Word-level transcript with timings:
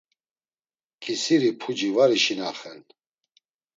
Ǩisiri 1.03 1.51
puci 1.59 1.89
var 1.95 2.11
işinaxen. 2.17 2.79